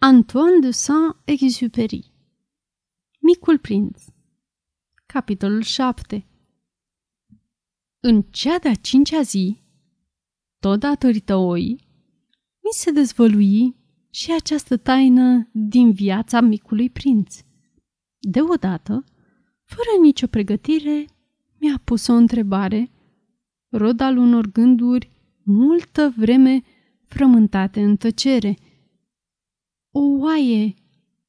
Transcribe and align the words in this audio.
Antoine 0.00 0.58
de 0.60 0.70
Saint-Exupéry 0.70 2.12
Micul 3.20 3.58
prinț 3.58 4.04
Capitolul 5.06 5.62
7 5.62 6.26
În 8.00 8.22
cea 8.22 8.58
de-a 8.58 8.74
cincea 8.74 9.20
zi, 9.20 9.60
tot 10.58 10.80
datorită 10.80 11.34
oii, 11.34 11.80
mi 12.60 12.70
se 12.70 12.90
dezvălui 12.90 13.76
și 14.10 14.32
această 14.32 14.76
taină 14.76 15.48
din 15.52 15.92
viața 15.92 16.40
micului 16.40 16.90
prinț. 16.90 17.40
Deodată, 18.18 19.04
fără 19.64 20.02
nicio 20.02 20.26
pregătire, 20.26 21.04
mi-a 21.60 21.80
pus 21.84 22.06
o 22.06 22.12
întrebare, 22.12 22.90
rod 23.68 24.00
al 24.00 24.16
unor 24.16 24.46
gânduri 24.46 25.10
multă 25.42 26.12
vreme 26.16 26.62
frământate 27.04 27.82
în 27.82 27.96
tăcere– 27.96 28.56
o 29.98 30.18
oaie, 30.18 30.74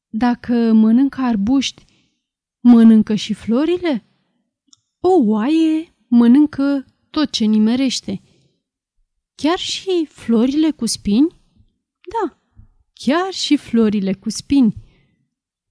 dacă 0.09 0.73
mănâncă 0.73 1.21
arbuști, 1.21 1.85
mănâncă 2.59 3.15
și 3.15 3.33
florile? 3.33 4.05
O 4.99 5.09
oaie 5.09 5.95
mănâncă 6.07 6.85
tot 7.09 7.31
ce 7.31 7.45
nimerește. 7.45 8.21
Chiar 9.35 9.57
și 9.57 10.05
florile 10.09 10.71
cu 10.71 10.85
spini? 10.85 11.27
Da, 12.13 12.37
chiar 12.93 13.31
și 13.31 13.57
florile 13.57 14.13
cu 14.13 14.29
spini. 14.29 14.75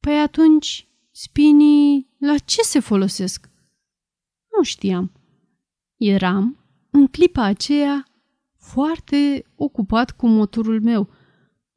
Păi 0.01 0.21
atunci, 0.21 0.89
spinii 1.11 2.15
la 2.19 2.39
ce 2.39 2.61
se 2.63 2.79
folosesc? 2.79 3.51
Nu 4.57 4.63
știam. 4.63 5.13
Eram, 5.97 6.65
în 6.91 7.07
clipa 7.07 7.43
aceea, 7.43 8.07
foarte 8.57 9.45
ocupat 9.55 10.11
cu 10.11 10.27
motorul 10.27 10.81
meu– 10.83 11.09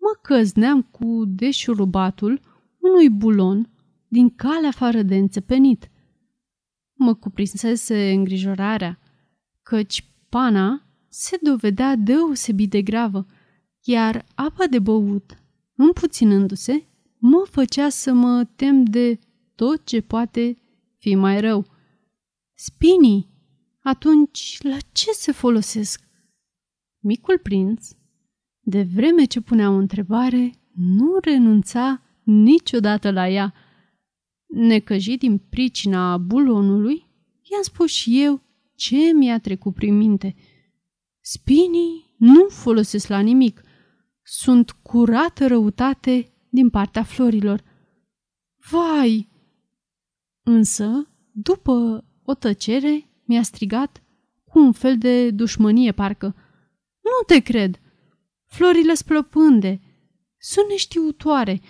mă 0.02 0.20
căzneam 0.22 0.82
cu 0.82 1.24
deșurubatul 1.26 2.42
unui 2.78 3.10
bulon 3.10 3.70
din 4.08 4.36
calea 4.36 4.70
afară 4.70 5.02
de 5.02 5.16
înțepenit. 5.16 5.90
Mă 6.94 7.14
cuprinsese 7.14 8.12
îngrijorarea, 8.12 9.00
căci 9.62 10.14
pana 10.30 10.86
se 11.08 11.38
dovedea 11.42 11.96
deosebit 11.96 12.70
de 12.70 12.82
gravă, 12.82 13.26
iar 13.82 14.26
apa 14.36 14.68
de 14.68 14.80
băut, 14.80 15.44
împuținându-se, 15.76 16.86
mă 17.18 17.46
făcea 17.50 17.90
să 17.90 18.14
mă 18.14 18.48
tem 18.56 18.84
de 18.84 19.20
tot 19.56 19.86
ce 19.86 20.02
poate 20.02 20.58
fi 20.98 21.16
mai 21.16 21.42
rău. 21.42 21.66
Spinii, 22.54 23.30
atunci 23.84 24.58
la 24.62 24.78
ce 24.92 25.12
se 25.12 25.32
folosesc? 25.32 26.02
Micul 27.00 27.40
prinț 27.40 27.90
de 28.72 28.88
vreme 28.96 29.26
ce 29.26 29.42
punea 29.42 29.70
o 29.70 29.74
întrebare, 29.74 30.52
nu 30.74 31.18
renunța 31.22 32.02
niciodată 32.24 33.12
la 33.12 33.30
ea. 33.30 33.54
Necăjit 34.46 35.20
din 35.20 35.38
pricina 35.38 36.18
bulonului, 36.18 37.06
i-am 37.52 37.62
spus 37.62 37.92
și 37.92 38.24
eu 38.24 38.42
ce 38.76 39.12
mi-a 39.16 39.40
trecut 39.40 39.74
prin 39.74 39.98
minte. 39.98 40.36
Spinii 41.20 42.16
nu 42.18 42.48
folosesc 42.50 43.08
la 43.08 43.20
nimic. 43.20 43.62
Sunt 44.24 44.72
curată 44.72 45.48
răutate 45.48 46.34
din 46.50 46.70
partea 46.70 47.04
florilor. 47.04 47.64
Vai! 48.70 49.30
Însă, 50.44 51.08
după 51.32 52.06
o 52.24 52.34
tăcere, 52.34 53.10
mi-a 53.26 53.44
strigat 53.44 54.04
cu 54.44 54.60
un 54.60 54.72
fel 54.72 54.98
de 54.98 55.32
dușmănie 55.32 55.92
parcă. 55.92 56.36
Nu 57.02 57.26
te 57.28 57.40
cred! 57.40 57.80
Florile 58.52 58.94
splăpânde, 58.94 59.82
sunt 60.38 60.68
neștiutoare, 60.70 61.62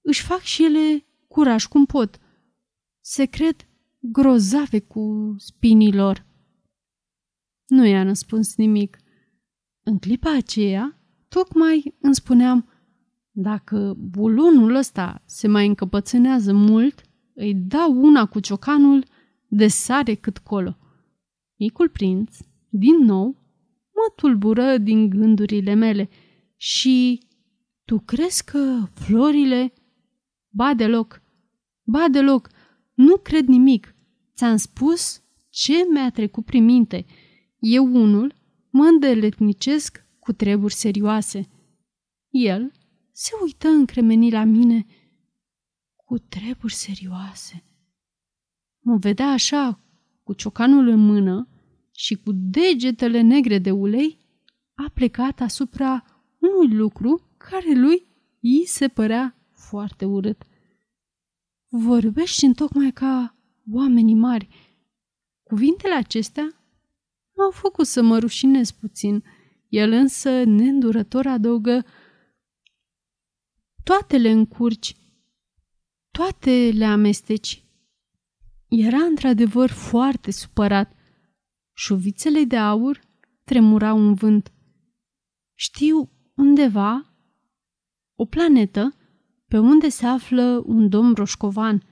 își 0.00 0.22
fac 0.22 0.40
și 0.40 0.64
ele 0.64 1.06
curaj 1.28 1.64
cum 1.64 1.84
pot. 1.84 2.20
Se 3.00 3.24
cred 3.24 3.56
grozave 4.00 4.78
cu 4.80 5.34
spinilor. 5.38 6.26
Nu 7.66 7.86
i-a 7.86 8.02
răspuns 8.02 8.56
nimic. 8.56 8.98
În 9.82 9.98
clipa 9.98 10.36
aceea, 10.36 10.98
tocmai 11.28 11.94
îmi 12.00 12.14
spuneam, 12.14 12.68
dacă 13.30 13.94
bulunul 13.98 14.74
ăsta 14.74 15.22
se 15.26 15.48
mai 15.48 15.66
încăpățânează 15.66 16.52
mult, 16.52 17.02
îi 17.34 17.54
dau 17.54 17.92
una 17.92 18.26
cu 18.26 18.40
ciocanul 18.40 19.04
de 19.48 19.68
sare 19.68 20.14
cât 20.14 20.38
colo. 20.38 20.76
Micul 21.58 21.88
prinț, 21.88 22.36
din 22.68 22.96
nou, 22.96 23.26
mă 23.94 24.12
tulbură 24.16 24.78
din 24.78 25.08
gândurile 25.08 25.74
mele– 25.74 26.08
și 26.62 27.20
tu 27.84 27.98
crezi 27.98 28.44
că 28.44 28.88
florile... 28.94 29.72
Ba 30.54 30.74
deloc, 30.74 31.22
ba 31.82 32.08
deloc, 32.08 32.48
nu 32.94 33.16
cred 33.16 33.46
nimic. 33.46 33.94
Ți-am 34.34 34.56
spus 34.56 35.22
ce 35.48 35.72
mi-a 35.92 36.10
trecut 36.10 36.44
prin 36.44 36.64
minte. 36.64 37.06
Eu 37.58 37.84
unul 37.86 38.34
mă 38.70 38.84
îndeletnicesc 38.84 40.06
cu 40.18 40.32
treburi 40.32 40.74
serioase. 40.74 41.48
El 42.30 42.72
se 43.12 43.30
uită 43.44 43.68
încremenit 43.68 44.32
la 44.32 44.44
mine 44.44 44.86
cu 45.96 46.18
treburi 46.18 46.74
serioase. 46.74 47.64
Mă 48.78 48.96
vedea 48.96 49.28
așa, 49.28 49.80
cu 50.22 50.32
ciocanul 50.32 50.88
în 50.88 51.00
mână 51.00 51.48
și 51.92 52.14
cu 52.14 52.32
degetele 52.32 53.20
negre 53.20 53.58
de 53.58 53.70
ulei, 53.70 54.18
a 54.74 54.90
plecat 54.94 55.40
asupra 55.40 56.11
unui 56.42 56.76
lucru 56.76 57.34
care 57.36 57.74
lui 57.74 58.06
îi 58.40 58.66
se 58.66 58.88
părea 58.88 59.36
foarte 59.52 60.04
urât. 60.04 60.42
Vorbești 61.68 62.44
în 62.44 62.52
tocmai 62.52 62.90
ca 62.90 63.36
oamenii 63.72 64.14
mari. 64.14 64.48
Cuvintele 65.42 65.94
acestea 65.94 66.44
m-au 67.36 67.50
făcut 67.50 67.86
să 67.86 68.02
mă 68.02 68.18
rușinez 68.18 68.70
puțin. 68.70 69.24
El 69.68 69.92
însă, 69.92 70.42
neîndurător, 70.44 71.26
adăugă 71.26 71.84
Toate 73.84 74.16
le 74.16 74.30
încurci, 74.30 74.96
toate 76.10 76.70
le 76.74 76.84
amesteci. 76.84 77.64
Era 78.68 78.98
într-adevăr 78.98 79.70
foarte 79.70 80.30
supărat. 80.30 80.96
Șuvițele 81.72 82.44
de 82.44 82.56
aur 82.56 83.00
tremurau 83.44 83.98
în 83.98 84.14
vânt. 84.14 84.52
Știu 85.54 86.10
undeva 86.42 87.14
o 88.14 88.24
planetă 88.24 88.94
pe 89.48 89.58
unde 89.58 89.88
se 89.88 90.06
află 90.06 90.62
un 90.66 90.88
domn 90.88 91.14
roșcovan 91.14 91.82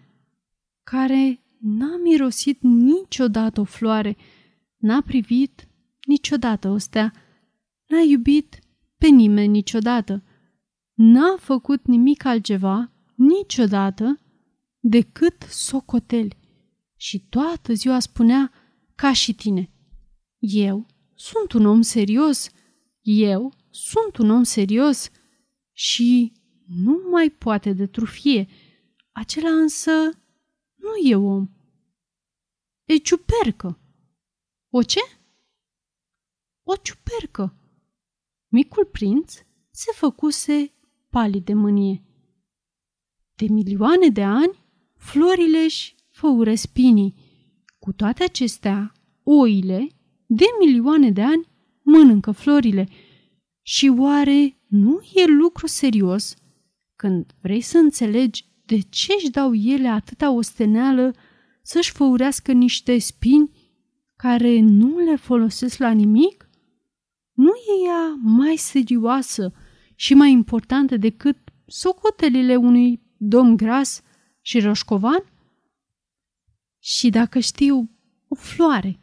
care 0.82 1.44
n-a 1.60 1.96
mirosit 2.02 2.62
niciodată 2.62 3.60
o 3.60 3.64
floare, 3.64 4.16
n-a 4.76 5.02
privit 5.02 5.68
niciodată 6.06 6.68
o 6.68 6.78
stea, 6.78 7.12
n-a 7.86 8.00
iubit 8.00 8.58
pe 8.96 9.06
nimeni 9.06 9.48
niciodată, 9.48 10.22
n-a 10.94 11.36
făcut 11.38 11.86
nimic 11.86 12.24
altceva 12.24 12.92
niciodată 13.14 14.20
decât 14.78 15.42
socoteli 15.42 16.36
și 16.96 17.26
toată 17.28 17.72
ziua 17.72 17.98
spunea 17.98 18.52
ca 18.94 19.12
și 19.12 19.34
tine. 19.34 19.70
Eu 20.38 20.86
sunt 21.14 21.52
un 21.52 21.66
om 21.66 21.80
serios, 21.80 22.50
eu 23.00 23.52
sunt 23.70 24.16
un 24.16 24.30
om 24.30 24.42
serios 24.42 25.10
și 25.72 26.32
nu 26.66 27.00
mai 27.10 27.30
poate 27.30 27.72
de 27.72 27.86
trufie. 27.86 28.48
Acela 29.12 29.50
însă 29.50 29.90
nu 30.74 30.94
e 31.04 31.16
om. 31.16 31.48
E 32.84 32.96
ciupercă. 32.96 33.78
O 34.70 34.82
ce? 34.82 35.00
O 36.62 36.76
ciupercă. 36.76 37.54
Micul 38.48 38.84
prinț 38.84 39.34
se 39.70 39.92
făcuse 39.94 40.72
palid 41.10 41.44
de 41.44 41.54
mânie. 41.54 42.02
De 43.34 43.46
milioane 43.48 44.08
de 44.08 44.22
ani, 44.22 44.64
florile 44.96 45.58
își 45.58 45.94
făură 46.10 46.54
spinii. 46.54 47.14
Cu 47.78 47.92
toate 47.92 48.22
acestea, 48.22 48.92
oile, 49.22 49.88
de 50.26 50.44
milioane 50.58 51.10
de 51.10 51.22
ani, 51.22 51.48
mănâncă 51.82 52.32
florile– 52.32 52.88
și 53.72 53.92
oare 53.98 54.56
nu 54.66 55.00
e 55.14 55.24
lucru 55.26 55.66
serios 55.66 56.34
când 56.96 57.34
vrei 57.40 57.60
să 57.60 57.78
înțelegi 57.78 58.44
de 58.64 58.80
ce 58.80 59.12
își 59.18 59.30
dau 59.30 59.54
ele 59.54 59.88
atâta 59.88 60.30
osteneală 60.30 61.14
să-și 61.62 61.92
făurească 61.92 62.52
niște 62.52 62.98
spini 62.98 63.50
care 64.16 64.60
nu 64.60 64.98
le 64.98 65.16
folosesc 65.16 65.78
la 65.78 65.90
nimic? 65.90 66.48
Nu 67.32 67.48
e 67.48 67.86
ea 67.86 68.18
mai 68.22 68.56
serioasă 68.56 69.52
și 69.94 70.14
mai 70.14 70.30
importantă 70.30 70.96
decât 70.96 71.36
socotelile 71.66 72.56
unui 72.56 73.00
domn 73.16 73.56
gras 73.56 74.02
și 74.40 74.60
roșcovan? 74.60 75.24
Și 76.78 77.10
dacă 77.10 77.38
știu 77.38 77.90
o 78.28 78.34
floare 78.34 78.98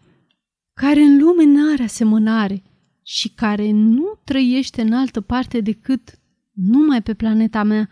care 0.74 1.02
în 1.02 1.18
lume 1.18 1.44
n-are 1.44 1.84
asemănare 1.84 2.64
și 3.10 3.30
care 3.30 3.72
nu 3.72 4.20
trăiește 4.24 4.82
în 4.82 4.94
altă 4.94 5.22
parte 5.22 5.62
decât 5.62 6.20
numai 6.52 7.02
pe 7.02 7.14
planeta 7.14 7.64
mea, 7.64 7.90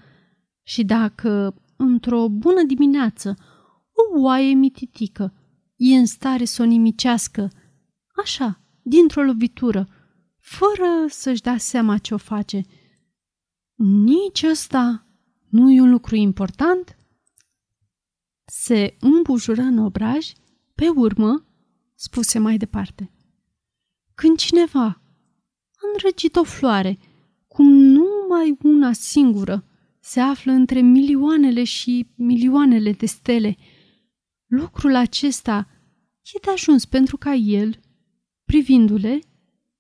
Și 0.64 0.84
dacă, 0.84 1.62
într-o 1.76 2.30
bună 2.30 2.64
dimineață, 2.64 3.36
o 3.92 4.20
oaie 4.20 4.54
mititică 4.54 5.34
e 5.76 5.96
în 5.98 6.06
stare 6.06 6.46
să 6.46 6.62
o 6.62 6.66
nimicească, 6.66 7.52
așa, 8.16 8.62
dintr-o 8.82 9.22
lovitură, 9.22 9.88
fără 10.40 11.06
să-și 11.08 11.42
dea 11.42 11.58
seama 11.58 11.98
ce 11.98 12.14
o 12.14 12.18
face, 12.18 12.62
nici 14.04 14.44
ăsta 14.44 15.08
nu 15.50 15.72
e 15.72 15.82
un 15.82 15.90
lucru 15.90 16.16
important? 16.16 16.98
Se 18.46 18.98
îmbujură 19.00 19.62
în 19.62 19.78
obraj, 19.78 20.32
pe 20.74 20.90
urmă, 20.90 21.46
spuse 21.94 22.40
mai 22.40 22.58
departe. 22.58 23.10
Când 24.16 24.38
cineva 24.38 24.84
a 24.84 25.05
înrăgit 25.94 26.36
o 26.36 26.44
floare, 26.44 26.98
cum 27.48 27.66
numai 27.68 28.58
una 28.64 28.94
singură 28.94 29.66
se 30.00 30.20
află 30.20 30.52
între 30.52 30.82
milioanele 30.82 31.64
și 31.64 32.08
milioanele 32.16 32.92
de 32.92 33.06
stele, 33.06 33.58
lucrul 34.46 34.96
acesta 34.96 35.68
e 36.34 36.40
de 36.42 36.52
ajuns 36.52 36.86
pentru 36.86 37.18
ca 37.18 37.34
el, 37.34 37.80
privindu-le, 38.44 39.20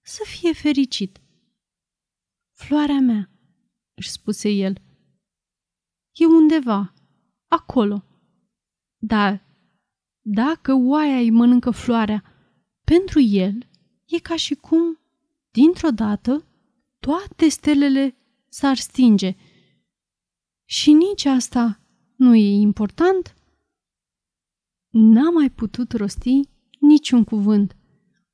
să 0.02 0.22
fie 0.26 0.54
fericit. 0.54 1.22
Floarea 2.52 3.00
mea, 3.00 3.30
își 3.94 4.10
spuse 4.10 4.50
el, 4.50 4.82
e 6.12 6.26
undeva, 6.26 6.94
acolo. 7.48 8.06
Dar 8.98 9.46
dacă 10.22 10.74
oaia 10.74 11.18
îi 11.18 11.30
mănâncă 11.30 11.72
floarea, 11.72 12.24
pentru 12.84 13.20
el 13.20 13.68
e 14.06 14.20
ca 14.20 14.36
și 14.36 14.56
cum, 14.56 15.00
dintr-o 15.56 15.90
dată, 15.90 16.46
toate 17.00 17.50
stelele 17.50 18.16
s-ar 18.50 18.78
stinge. 18.78 19.36
Și 20.66 20.94
nici 20.94 21.26
asta 21.26 21.80
nu 22.16 22.36
e 22.36 22.60
important? 22.60 23.36
N-a 24.90 25.30
mai 25.30 25.50
putut 25.50 25.92
rosti 25.92 26.40
niciun 26.80 27.24
cuvânt. 27.24 27.76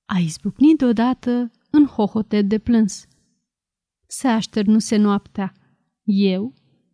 A 0.06 0.18
izbucnit 0.18 0.78
deodată 0.78 1.52
în 1.72 1.86
hohote 1.86 2.42
de 2.42 2.60
plâns. 2.60 3.08
Se 4.08 4.28
așternuse 4.28 4.98
noaptea. 4.98 5.54
Eu 6.04 6.54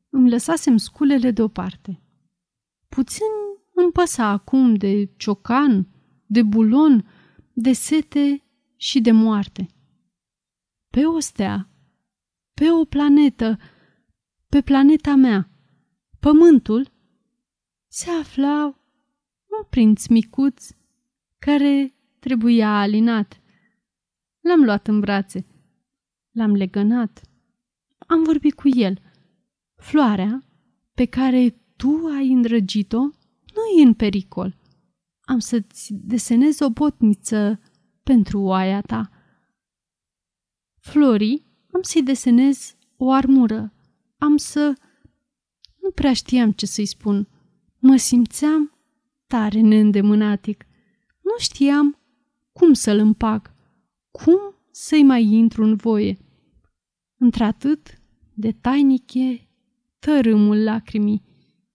îmi 0.10 0.30
lăsasem 0.30 0.78
sculele 0.78 1.32
deoparte. 1.32 2.02
Puțin 2.88 3.32
îmi 3.74 3.92
păsa 3.92 4.26
acum 4.26 4.76
de 4.76 5.14
ciocan, 5.18 5.88
de 6.26 6.44
bulon, 6.44 7.06
de 7.54 7.74
sete 7.74 8.44
și 8.76 9.02
de 9.02 9.12
moarte. 9.12 9.72
Pe 10.98 11.06
o 11.06 11.20
stea, 11.20 11.70
pe 12.54 12.72
o 12.72 12.86
planetă, 12.86 13.60
pe 14.48 14.62
planeta 14.62 15.16
mea, 15.16 15.50
pământul, 16.20 16.92
se 17.88 18.10
afla 18.10 18.66
un 19.46 19.68
prinț 19.70 20.06
micuț 20.08 20.70
care 21.40 21.96
trebuia 22.20 22.80
alinat. 22.80 23.42
L-am 24.40 24.64
luat 24.64 24.88
în 24.88 25.00
brațe, 25.00 25.46
l-am 26.32 26.52
legănat, 26.52 27.22
am 27.98 28.24
vorbit 28.24 28.54
cu 28.54 28.68
el. 28.68 29.02
Floarea 29.76 30.44
pe 30.94 31.06
care 31.06 31.50
tu 31.76 32.06
ai 32.16 32.32
îndrăgit-o 32.32 33.02
nu 33.54 33.80
e 33.80 33.84
în 33.84 33.94
pericol. 33.94 34.58
Am 35.22 35.40
să-ți 35.40 35.94
desenez 35.94 36.60
o 36.60 36.70
botniță 36.70 37.60
pentru 38.04 38.42
oaia 38.42 38.82
ta. 38.82 39.12
Florii, 40.88 41.45
am 41.72 41.81
să-i 41.81 42.04
desenez 42.04 42.75
o 42.98 43.12
armură. 43.12 43.74
Am 44.18 44.38
să... 44.38 44.74
Nu 45.81 45.92
prea 45.92 46.13
știam 46.13 46.51
ce 46.51 46.66
să-i 46.66 46.86
spun. 46.86 47.28
Mă 47.80 47.95
simțeam 47.95 48.80
tare 49.28 49.60
neîndemânatic. 49.60 50.66
Nu 51.22 51.38
știam 51.38 52.00
cum 52.51 52.74
să-l 52.74 52.98
împac, 52.98 53.54
cum 54.12 54.39
să-i 54.72 55.04
mai 55.04 55.24
intru 55.24 55.63
în 55.63 55.75
voie. 55.75 56.18
Într-atât 57.18 58.01
de 58.33 58.51
tainic 58.51 59.13
e 59.13 59.48
tărâmul 60.00 60.63
lacrimii 60.63 61.24